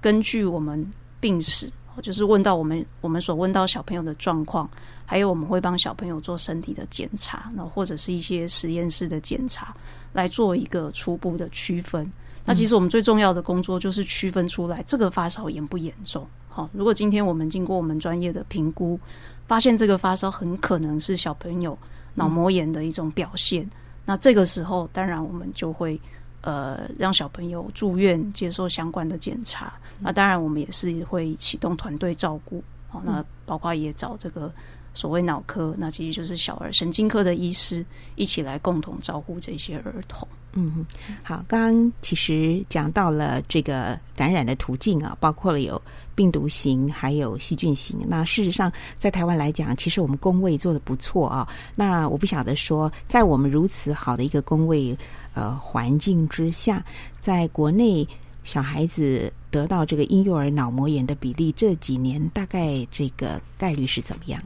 [0.01, 4.69] 根据我们病史，就是问到我们我们所问到小朋友的状况，
[5.05, 9.75] 还有我们会帮小朋友做身体的检查，那或者是一些实验室的检查。
[10.13, 12.11] 来做一个初步的区分。
[12.43, 16.25] 那其实我们最重要的工作就是区分出来这个发烧严不严重。
[16.49, 18.99] 好，如果今天我们经过我们专业的评估，
[19.45, 21.77] 发现这个发烧很可能是小朋友
[22.15, 23.69] 脑膜炎的一种表现，
[24.05, 26.01] 那这个时候当然我们就会
[26.47, 29.73] 呃让小朋友住院接受相关的检查。
[29.99, 32.63] 那当然我们也是会启动团队照顾。
[32.91, 34.51] 哦，那包括也找这个。
[34.93, 40.27] 所谓脑科，那其实就是小儿神经科的医师一起来共同照顾这些儿童。
[40.59, 40.83] 嗯，
[41.21, 45.79] 好，刚刚其实讲到了这个感染的途径啊，包括了有
[46.15, 47.95] 病毒型，还有细菌型。
[48.07, 51.47] 那事实上，在台湾来讲，其实我们工位做的不错啊。
[51.75, 54.97] 那我不晓得说，在我们如此好的一个工位
[55.35, 56.83] 呃环境之下，
[57.19, 58.07] 在国内
[58.43, 64.41] 小孩子得到这个婴幼儿脑膜炎的比例，这几年大概这个概率是怎么样？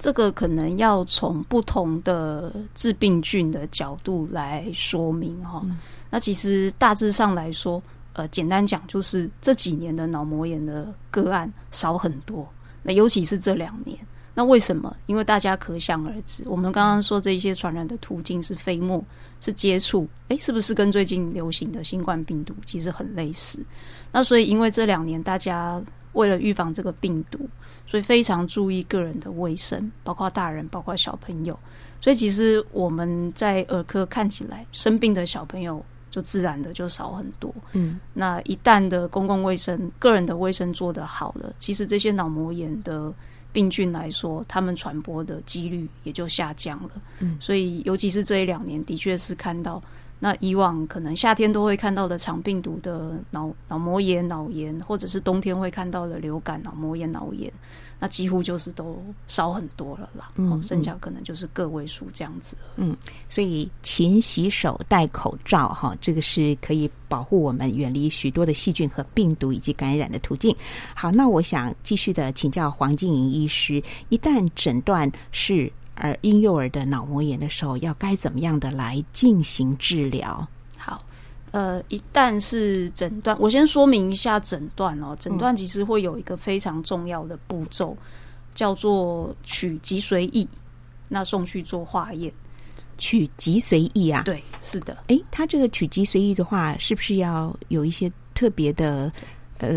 [0.00, 5.62] 这个可能要从不同的致病菌的角度来说明哈。
[6.08, 7.80] 那其实大致上来说，
[8.14, 12.48] 呃，简单讲就是这几年的脑膜炎的个案少很多。
[12.82, 13.98] 那尤其是这两年，
[14.32, 14.96] 那为什么？
[15.04, 19.04] 因为大家可想而知，我们刚刚说这些传染的途径是飞沫，
[19.38, 23.62] 是接触，诶，是不是跟最近流行的新冠病毒其实很类似？
[24.10, 25.80] 那所以因为这两年大家
[26.14, 27.38] 为了预防这个病毒。
[27.90, 31.58] 所以非常注意个人的卫生，包括大人，包括小朋友。
[32.00, 37.52] 所以其实我们在儿科看起来生病的小朋友就自然的就少很多。
[37.72, 43.12] 嗯，那一旦的公共卫生、个人的卫生做得好了，其实这些脑膜炎的
[43.52, 46.90] 病菌来说，他们传播的几率也就下降了。
[47.18, 49.82] 嗯，所以尤其是这一两年，的确是看到。
[50.22, 57.50] 那以往可能夏天都会看到的肠病毒的脑脑膜炎、脑炎，或者是冬天会看到的流感、脑膜炎、脑炎，
[57.98, 60.30] 那几乎就是都少很多了啦。
[60.36, 62.54] 嗯，剩下可能就是个位数这样子。
[62.76, 62.94] 嗯，
[63.30, 70.54] 所以勤洗手、戴口罩，哈，这个是可以保护我们远离许多的细菌和病毒以及感染的途径。
[70.94, 75.72] 好，那我想继续的请教黄静莹医师，一旦诊断是。
[76.00, 80.46] 儿婴幼儿的脑膜炎的时候，要该怎么样的来进行治疗？
[80.76, 81.04] 好，
[81.50, 85.14] 呃，一旦是诊断，我先说明一下诊断哦。
[85.20, 87.96] 诊断其实会有一个非常重要的步骤，
[88.54, 90.48] 叫做取脊髓液，
[91.08, 92.32] 那送去做化验。
[92.96, 94.22] 取脊髓液啊？
[94.24, 94.96] 对，是的。
[95.08, 99.10] 哎，他这个取脊髓液的话，是不是要有一些特别的
[99.58, 99.68] 呃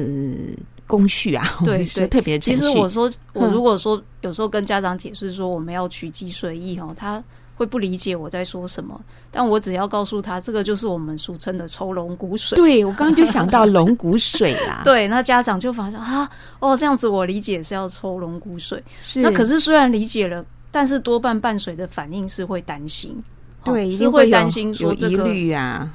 [0.88, 1.60] 工序啊？
[1.64, 2.38] 对对，特别。
[2.38, 7.24] 其实我说，我如果说有时候跟家长解释说我们要取脊髓液哈，他
[7.56, 9.00] 会不理解我在说什么。
[9.32, 12.56] 但我只要告诉他，这个就是我们俗称的抽龙骨水。
[12.56, 14.82] 对，我刚刚就想到龙骨水啦。
[14.86, 18.84] 对，那家长就发现啊，哦，这样子我理解是要抽龙骨水。
[19.02, 19.22] 是。
[19.22, 20.46] 那可是虽然理解了。
[20.76, 23.16] 但是多半伴随的反应是会担心，
[23.64, 25.24] 对，是会担心说这个，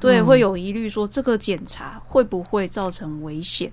[0.00, 3.72] 对，会有疑虑说这个检查会不会造成危险？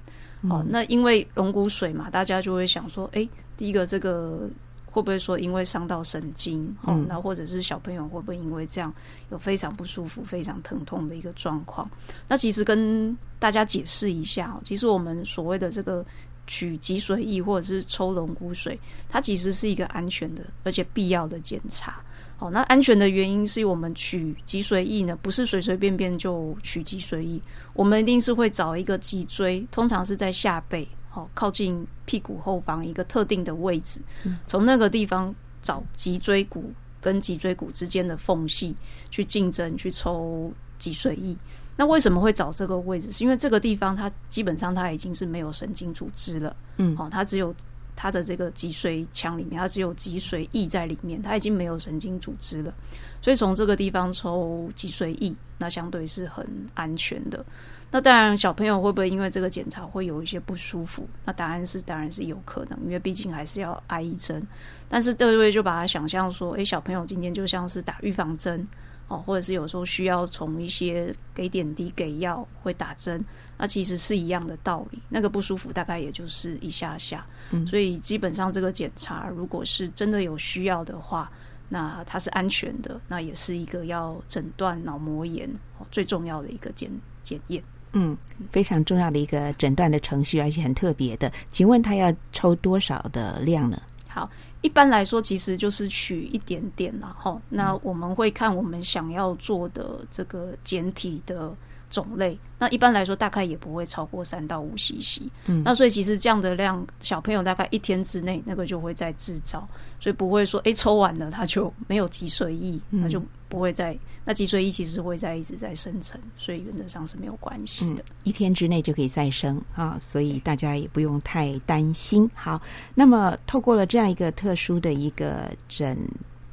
[0.50, 3.28] 哦，那因为龙骨水嘛，大家就会想说，哎，
[3.58, 4.50] 第一个这个
[4.86, 6.76] 会不会说因为伤到神经？
[6.84, 8.94] 哦，那或者是小朋友会不会因为这样
[9.32, 11.90] 有非常不舒服、非常疼痛的一个状况？
[12.28, 16.06] 那其实跟大家解释一下，其实我们所谓的这个。
[16.48, 18.80] 取脊髓液或者是抽龙骨水，
[19.10, 22.00] 它其实是一个安全的而且必要的检查。
[22.38, 27.40] 好，那安全的原因是我们取脊髓液呢，不是随随便便就取脊髓液，
[27.74, 34.02] 我们一定是会找一个脊椎，通常是在下背，好靠近屁股后方一个特定的位置，
[34.46, 38.76] 从那个地方找脊椎骨跟脊椎骨之间的缝隙
[39.10, 41.36] 去竞争去抽脊髓液。
[41.78, 43.12] 那为什么会找这个位置？
[43.12, 47.54] 是因为这个地方它基本上它已经是没有神经组织了，嗯，哦，它只有
[47.96, 52.74] 它的这个脊髓腔里面，它只有脊髓液在里面，它已经没有神经组织了，
[53.22, 57.46] 所以从这个地方抽脊髓液，那相对是很安全的。
[57.92, 61.08] 那当然，小朋友会不会因为这个检查会有一些不舒服？
[61.24, 64.46] 那答案是当然是有可能，因为毕竟还是要挨一针。
[64.90, 68.68] 但是各位就把它想象说，诶，小朋友今天就像是打预防针。
[69.08, 73.24] 哦，或者是有时候需要从一些给点滴、给药、会打针，
[73.58, 75.00] 那其实是一样的道理。
[75.10, 77.26] 那个不舒服大概也就是一下下，
[77.68, 81.32] 所以基本上这个检查如果是真的有需要的话，
[81.70, 85.50] 那它是安全的，那也是一个要诊断脑膜炎
[85.92, 86.90] 最重要的一个检
[87.24, 87.64] 检验。
[87.94, 88.18] 嗯，
[88.52, 91.32] 非常重要的一个诊断的程序，而且很特别的。
[91.50, 93.82] 请问他要抽多少的量呢？
[94.08, 94.30] 好。
[94.62, 97.40] 一般来说，其实就是取一点点啦，哈。
[97.50, 101.56] 那我们会看我们想要做的这个简体的
[101.96, 102.38] 种类。
[102.58, 105.24] 那一般来说，大概也不会超过三到五 CC。
[105.46, 109.68] 嗯，那所以其实这样的量，小朋友大概一天之内，那个就会在制造，
[110.00, 113.98] 所以不会说，哎，抽完了他就没有脊髓液，那就不会再。
[114.24, 118.04] 那脊髓液其实会在一直在生成，所以原则上是没有关系的。
[118.24, 122.30] 一天之内就可以再生啊，所以大家也不用太担心。
[122.34, 122.62] 好，
[122.96, 125.98] 那么透过了这样一个特殊的一个诊，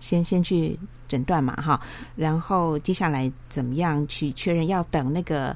[0.01, 0.79] 先先去
[1.13, 1.79] 诊断嘛，哈，
[2.17, 4.67] 然后接下来怎么样去确认？
[4.67, 5.55] 要等那个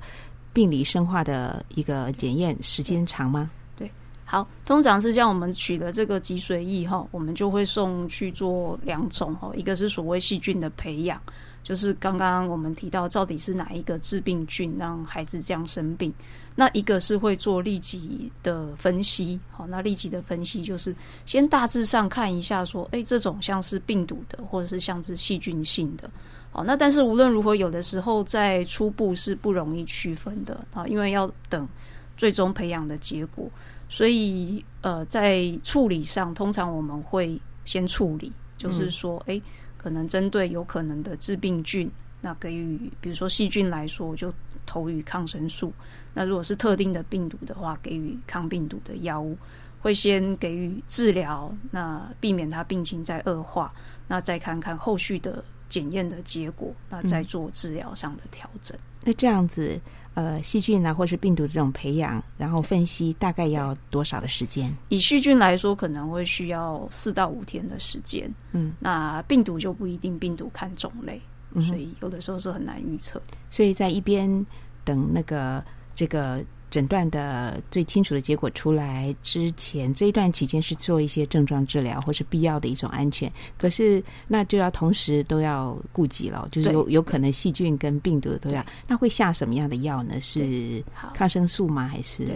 [0.52, 3.50] 病理生化的一个检验时间长吗？
[3.74, 3.90] 对，
[4.26, 11.18] 好，通常是这样我们取得这个脊髓液哈，我们就会送去做两种哈，一个是所谓细菌的培养。
[11.66, 16.14] 就是刚刚我们提到，到底是哪一个致病菌让孩子这样生病？
[16.54, 26.08] 那一个是会做立即的分析，好，那立即的分析就是先大致上看一下，说，哎，这种像是病毒的，或者是像是细菌性的，
[26.52, 31.68] 好，那但是无论如何，有的时候在初步是不容易区分的啊，因为要等
[32.16, 33.50] 最终培养的结果，
[33.88, 39.42] 所以呃，在处理上，通常我们会先处理，就是说，哎。
[39.86, 41.88] 可能针对有可能的致病菌，
[42.20, 44.34] 那给予，比如说细菌来说，就
[44.66, 45.70] 投予抗生素；
[46.12, 49.38] 那如果是特定的病毒的话，给予抗病毒的药物，
[49.80, 53.72] 会先给予治疗，那避免它病情再恶化，
[54.08, 58.76] 那再看看后续的检验的结果，那再做治疗上的调整。
[59.04, 59.80] 那这样子。
[60.16, 64.74] 呃，细菌啊，或是病毒这种培养，然后分析大概要多少的时间？
[64.88, 68.28] 以细菌来说，可能会需要四到五天的时间。
[68.52, 71.20] 嗯，那病毒就不一定，病毒看种类，
[71.66, 73.36] 所以有的时候是很难预测的。
[73.50, 74.46] 所以在一边
[74.84, 75.62] 等那个
[75.94, 76.42] 这个。
[76.70, 83.32] 诊断的最清楚的结果出来之前，这一段期间是做一些症状治疗或是必要的一种安全。
[83.56, 88.64] 可是那就要同时都要顾及了，就是有有可能细菌跟病毒都要。
[88.86, 90.20] 那会下什么样的药呢？
[90.20, 90.82] 是
[91.14, 91.86] 抗生素吗？
[91.86, 92.26] 还是？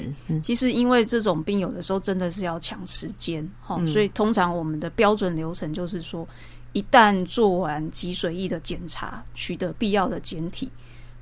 [0.42, 6.26] 其实因为这种病有的时候真的是要抢时间，哈，所以通常我们的标准流程就是说，
[6.72, 10.70] 一旦做完脊髓液的检查，取得必要的检体。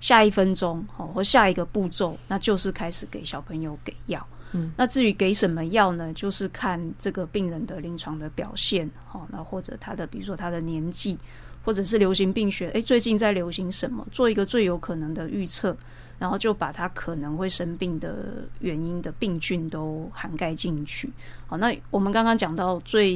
[0.00, 4.26] 下一分钟，哦，或下一个步骤，那就是开始给小朋友给药。
[4.52, 11.18] 嗯，那至于给什么药呢，就是看这个病人的临床的表现，哦，那或者他的比如说他的年纪，
[11.62, 15.76] 或者是流行病学，诶，最近在流行什么，做一个最有可能的预测，
[16.18, 21.12] 然后就把他可能会生病的原因的病菌都涵盖进去。
[21.46, 23.14] 好，那我们刚刚讲到最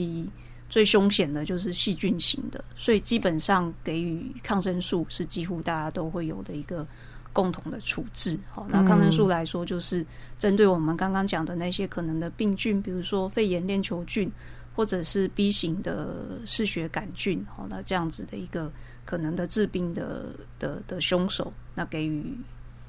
[0.72, 6.86] 最凶险的就是细菌型的，所以基本上给予抗生素是几乎大家都会有的一个
[7.30, 8.38] 共同的处置。
[8.50, 10.02] 好，那抗生素来说，就是
[10.38, 14.32] 针对我们刚刚讲的那些可能的病菌，比如说肺炎链球菌，
[14.74, 17.44] 或者是 B 型的嗜血杆菌。
[17.54, 18.72] 好，那这样子的一个
[19.04, 22.34] 可能的致病的的的凶手，那给予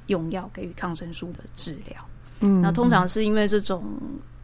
[0.07, 1.97] 用药，给予抗生素的治疗。
[2.39, 3.83] 嗯，那通常是因为这种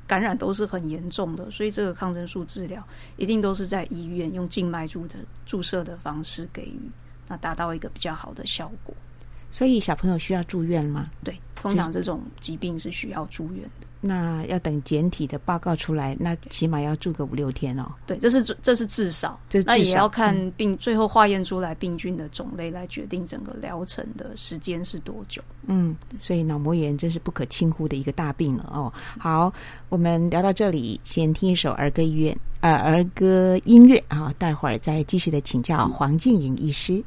[0.10, 2.84] 感染都是很严重的，所以这个抗生素治疗
[3.16, 6.89] 一定都是在医院用静脉注的注射的方式给予，
[7.28, 8.91] 那达到一个比较好的效果。
[9.51, 11.12] 所以小朋友需要住院吗？
[11.24, 13.86] 对，通常这种疾病是需要住院的。
[14.01, 17.85] 那要等简体的报告出来，那起码要住个五六天哦。
[18.07, 25.41] 对，这是这是至少，这那也要看病、最后化验出来病菌的种类来决定整个疗程的时间是多久。
[25.67, 28.91] 嗯，所以脑膜炎真是不可轻忽的一个大病了哦。
[29.19, 29.53] 好，
[29.89, 37.03] 我们聊到这里，先听一首儿歌医院呃儿歌音乐啊，待会儿再继续的请教黄静莹医师。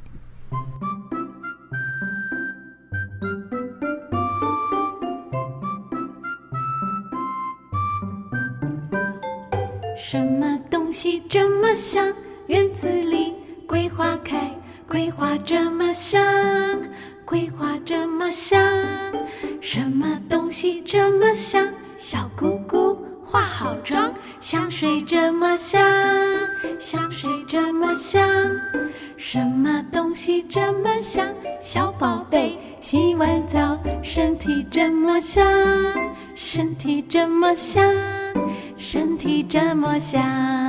[10.05, 12.13] 什么东西这么香？
[12.49, 13.33] 院子里
[13.69, 14.51] 桂花开，
[14.89, 16.21] 桂花这么香，
[17.25, 18.61] 桂花这么香。
[19.61, 21.69] 什么东西这么香？
[21.97, 25.81] 小姑姑化好妆，香水这么香，
[26.81, 28.29] 香水这么香。
[29.17, 31.29] 什么东西这么香？
[31.61, 35.47] 小宝贝洗完澡，身体这么香，
[36.35, 37.95] 身体这么香。
[38.83, 40.62] 身体这么香，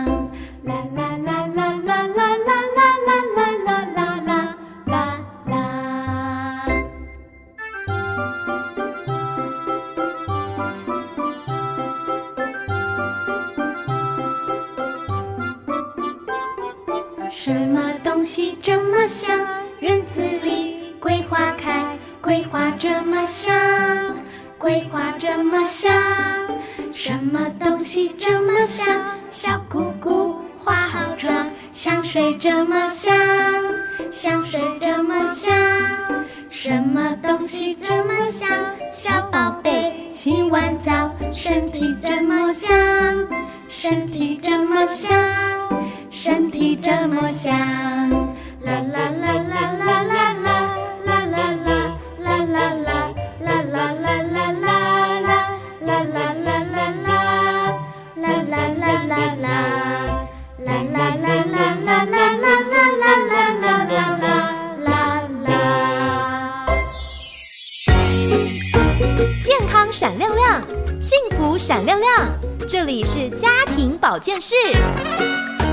[71.73, 72.31] 闪亮亮。
[72.69, 74.53] 这里是家庭保健室。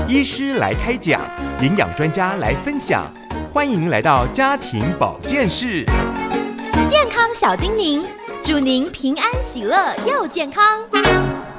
[0.09, 1.21] 医师来开讲，
[1.61, 3.05] 营养专家来分享，
[3.53, 5.85] 欢迎来到家庭保健室。
[6.89, 8.03] 健康小叮咛，
[8.43, 10.63] 祝您平安喜乐又健康。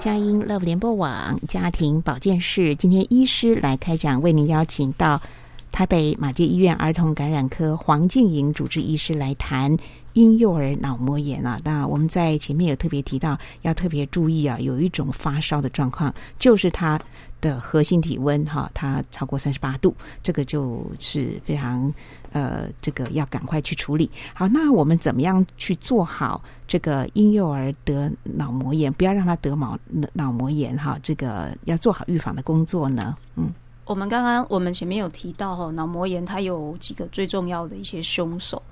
[0.01, 5.23] 佳音 Love 联播网家庭保健室，今天医师来开讲，为您邀请到
[5.71, 9.77] 台北马偕医院儿童感染科黄静莹主治医师来谈
[10.15, 11.59] 婴幼儿脑膜炎啊。
[11.65, 17.01] 那我们在前面有特别提到，要特别注意啊，有一种发烧的状况，就是它
[17.41, 21.93] 的核心体温哈，它超过三十八度，这个就是非常
[22.33, 24.11] 呃，这个要赶快去处理。
[24.35, 29.79] 好，那我们怎么样去做好这个婴幼儿得脑膜炎，不要让他得脑
[30.13, 30.99] 脑膜炎哈？
[31.03, 33.17] 这个要做好预防的工作呢？
[33.37, 33.53] 嗯，
[33.85, 38.63] 我们刚刚我们前面有提到哈，脑膜炎它有几个最重要的一些凶手。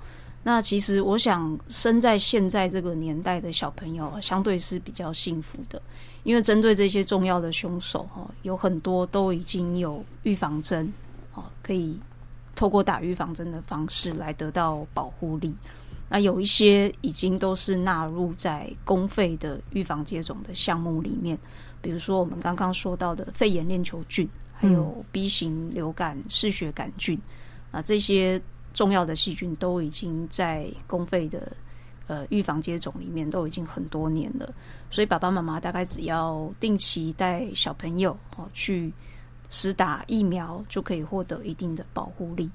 [0.43, 5.79] 那其实我想，生在现在这个年代的小朋友，相对是比较幸福的，
[6.23, 10.91] 因为针对这些重要的凶手哈，有很多都已经有预防针，
[11.35, 11.99] 哦，可以
[12.55, 15.55] 透过打预防针的方式来得到保护力。
[16.09, 21.37] 那有一些已经都是纳入在公费的预防接种的项目里面，
[21.81, 27.17] 比如说我们刚刚说到的肺炎链球菌，还有 B 型流感嗜血杆菌
[27.71, 28.41] 啊，这些
[28.73, 31.51] 重要的细菌都已经在公费的
[32.07, 34.53] 呃预防接种里面都已经很多年了，
[34.89, 38.91] 所以爸爸妈妈大概只要定期带小朋友哦去
[39.49, 42.49] 施打疫苗，就可以获得一定的保护力。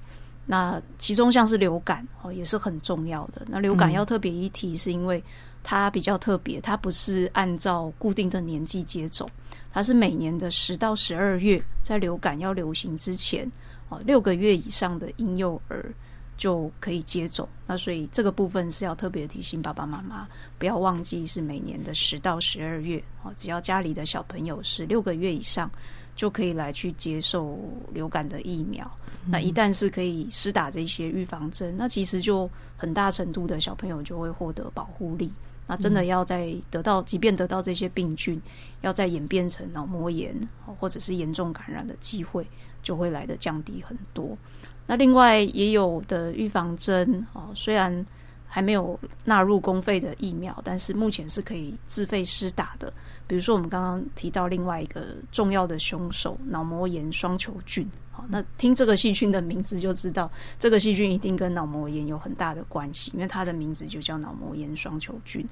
[0.49, 3.45] 那其中像是流感哦，也是很重要的。
[3.47, 5.21] 那流感嗯要特别一提，是因为
[5.61, 9.29] 它比较特别，它不是按照固定的年纪接种，
[9.73, 13.51] 它是每年的十到十二月，在流感要流行之前
[13.89, 15.93] 哦，六个月以上的婴幼儿
[16.37, 17.47] 就可以接种。
[17.65, 20.27] 那所以这个部分是要特别提醒爸爸妈妈，
[20.57, 25.69] 不要忘记是每年的十到十二月哦，只要家里的小朋友是六个月以上。
[26.17, 27.59] 就可以来去接受
[27.93, 28.89] 流感的疫苗。
[29.27, 35.31] 那一旦是可以施打这些预防针，那其实就很大程度的小朋友就会获得保护力。
[35.67, 38.41] 那真的要在得到，即便得到这些病菌，
[38.81, 40.35] 要再演变成脑膜炎
[40.79, 42.47] 或者是严重感染的机会，
[42.81, 44.35] 就会来的降低很多。
[44.87, 48.05] 那另外也有的预防针哦，虽然
[48.47, 52.91] 还没有纳入公费的疫苗，但是目前是可以自费施打的。
[53.27, 57.85] 比如说，我们刚刚提到另外一个重要的凶手——脑膜炎双球菌。
[58.09, 65.45] 好，那听这个细菌的名字就知道，这个细菌一定跟脑膜炎有很大的关系，因为它的名字就叫脑膜炎双球菌。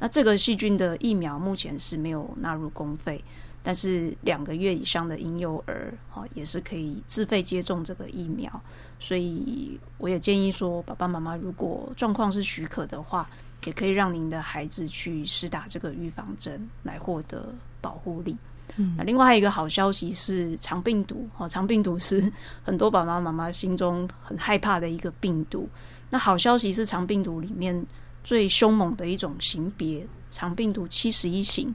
[0.00, 3.22] 那这个细菌的疫苗目前是没有纳入公费，
[3.62, 8.50] 但是两个月以上的婴幼儿，哈，也是可以自费接种这个疫苗。
[8.98, 13.28] 所以，我也建议说，爸爸妈妈如果状况是许可的话，
[13.64, 18.36] 也可以让您的孩子去施打这个预防针，来获得保护力。
[18.76, 22.32] 嗯那另外还有一个好消息是肠病毒，哦，肠病毒是
[22.62, 25.68] 很多爸爸妈妈心中很害怕的一个病毒。
[26.08, 27.84] 那好消息是肠病毒里面
[28.22, 31.74] 最凶猛的一种型别，肠病毒七十一型。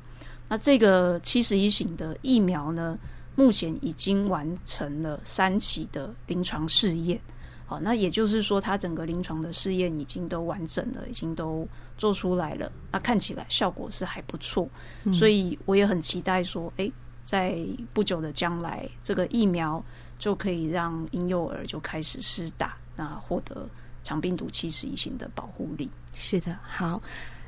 [0.55, 2.97] 那这个七十一型的疫苗呢，
[3.35, 7.19] 目前已经完成了三期的临床试验。
[7.65, 12.71] 好，那也就是说，它整个临床的试验已经都完整了，已经都做出来了。
[12.89, 14.65] 那看起来效果是还不错，
[15.13, 16.89] 所以我也很期待说，诶，
[17.21, 17.59] 在
[17.91, 19.83] 不久的将来，这个疫苗
[20.17, 23.67] 就可以让婴幼儿就开始施打，那获得
[24.03, 25.91] 长病毒七十一型的保护力。
[26.13, 27.01] 是的，好。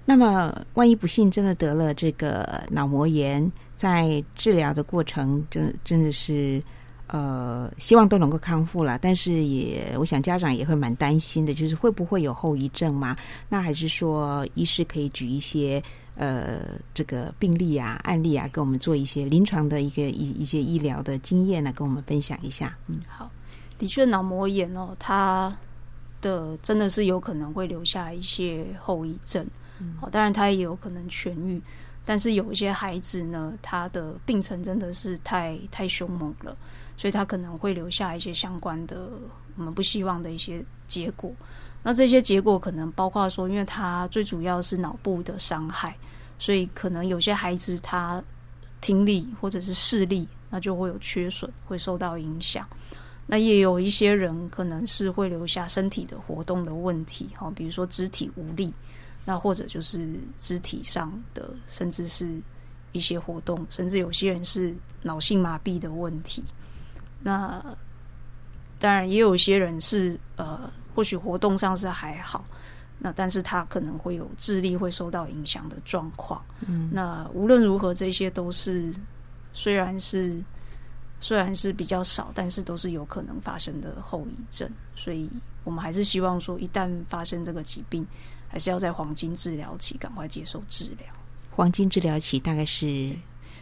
[0.10, 6.64] 那么，万一不幸真的得了这个脑膜炎，在治疗的过程，真真的是
[7.08, 8.98] 呃，希望都能够康复了。
[9.02, 13.18] 但是也，我想家长也会蛮担心的，就是会不会有后遗症嘛？
[13.50, 15.84] 那还是说，医师可以举一些
[16.16, 16.62] 呃
[16.94, 22.78] 这个病例啊、案例啊，跟我们做一些临床的一个一一些医疗的经验呢，跟我们分享一下。
[22.88, 23.30] 嗯，好，
[23.78, 25.54] 的确，脑膜炎哦，它
[26.22, 29.46] 的真的是有可能会留下一些后遗症。
[30.00, 31.62] 好，当然他也有可能痊愈，
[32.06, 36.56] 但是有一些孩子呢，他的病程真的是太太凶猛了，
[36.96, 39.10] 所以他可能会留下一些相关的
[39.56, 41.32] 我们不希望的一些结果。
[41.84, 45.96] 那这些结果可能包括说，因为他最主要是脑部的伤害，
[46.40, 48.22] 所以可能有些孩子他
[48.82, 52.68] 听力或者是视力，那就会有缺损，会受到影响。
[53.26, 58.74] 那也有一些人可能是会留下身体的活动的问题，哈，比如说肢体无力。
[59.28, 62.42] 那或者就是肢体上的，甚至是
[62.94, 66.42] 一些活动，甚至有些人是脑性麻痹的问题。
[67.20, 67.62] 那
[68.80, 72.46] 当然也有一些人是呃，或许活动上是还好，
[73.00, 76.42] 那但是他可能会有智力会受到影响的状况。
[76.66, 78.94] 嗯，那无论如何，这些都是
[79.52, 80.42] 虽然是
[81.20, 84.70] 虽然是比较少，但是都是有可能发生的后遗症。
[84.96, 85.30] 所以
[85.66, 88.08] 我们还是希望说，一旦发生这个疾病，
[88.48, 91.08] 还是要在黄金治疗期赶快接受治疗。
[91.52, 93.12] 黄金治疗期大概是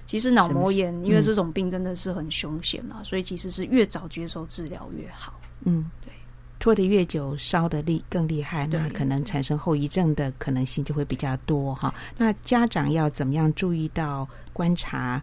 [0.06, 5.40] 其实脑膜炎，因为嗯这种病真的是很凶险啊，所以其实是越早接受治疗越好。
[5.64, 6.12] 嗯，对，
[6.60, 11.94] 拖得越久，烧的厉更厉害，那可能产生后遗症的可能性就会比较多哈。
[12.18, 15.20] 那家长要怎么样注意到观察、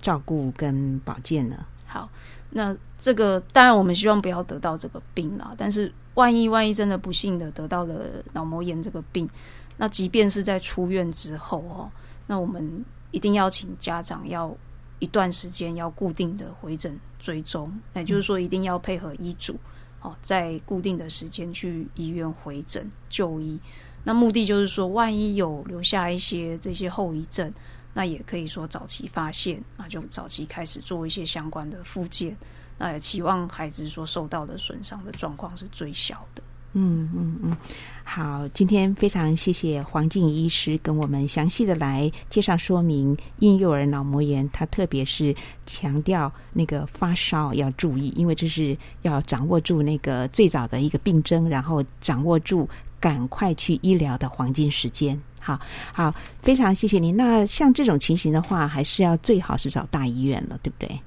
[0.00, 1.66] 照顾跟保健呢？
[1.92, 2.08] 好，
[2.52, 9.28] 那这个当然我们希望不要得到这个病啦，但是万一万一真的不幸的得到了脑膜炎这个病，
[9.76, 11.90] 那即便是在出院之后哦，
[12.26, 14.56] 那我们一定要请家长要
[15.00, 19.54] 一段时间要固定的回诊追踪，也就是说一定要配合医嘱，
[20.00, 23.60] 哦，在固定的时间去医院回诊就医。
[24.04, 27.52] 那目的就是说，万一有留下一些这些后遗症，
[27.94, 32.36] 那也可以说早期发现，那就早期开始做一些相关的复健。
[32.78, 36.42] 那也期望孩子说受到的损伤的状况是最小的。
[36.74, 37.56] 嗯嗯嗯，
[38.02, 45.36] 好，今天非常谢谢黄静医师跟我们详细的来介绍说明婴幼儿脑膜炎，他特别是
[45.66, 52.66] 强调那个发烧要注意，因为这是要掌握住那个最早的一个病征，然后掌握住
[52.98, 55.20] 赶快去医疗的黄金时间。
[55.44, 55.60] 好
[55.92, 57.16] 好，非常谢谢您。
[57.16, 61.00] 那像这种情形的话，还是要最好是找大医院了，对不对？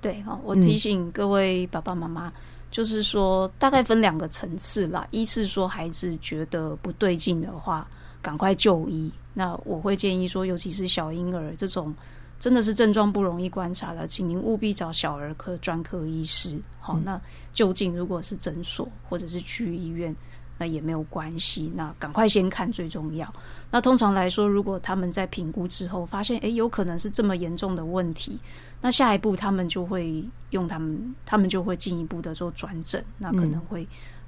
[0.00, 2.32] 对哈，我嗯提醒各位爸爸妈妈，
[2.68, 5.06] 就是说大概分两个层次啦。
[5.12, 7.86] 一是说孩子觉得不对劲的话，
[8.20, 9.08] 赶快就医。
[9.32, 11.94] 那我会建议说，尤其是小婴儿这种
[12.40, 16.58] 真的是症状不容易观察的，请您务必找小儿科专科医师。
[16.80, 17.20] 好，那
[17.52, 20.12] 就近如果是诊所或者是区医院。
[20.58, 23.30] 那也没有关系，那赶快先看最重要。
[23.76, 28.38] 那通常来说，如果他们在评估之后发现，诶，有可能是这么严重的问题，
[28.80, 33.86] 那下一步他们就会用他们，他们就会进一步的做转诊，那可能会。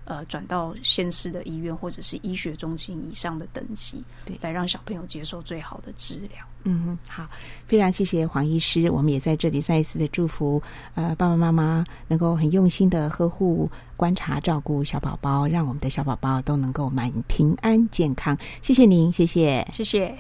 [0.09, 6.43] 呃，转到县市的医院或者是医学中心以上的等级，对，来让小朋友接受最好的治疗。
[6.65, 7.29] 嗯，好，
[7.67, 10.63] 非常谢谢黄医师，我们也在这里再一次的祝福，
[10.95, 18.35] 呃，爸爸妈妈能够很用心的呵护、观察、照顾小宝宝，让我们的小宝宝都能够满平安健康。
[18.63, 20.17] 谢谢您，谢谢，谢谢。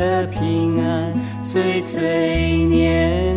[0.00, 1.12] 的平安
[1.44, 3.29] 岁岁年。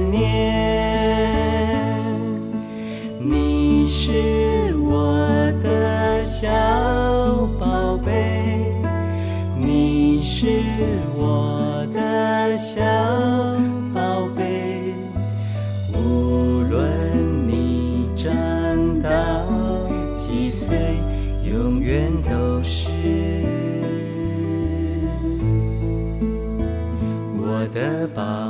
[28.16, 28.43] 我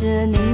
[0.00, 0.49] 着你。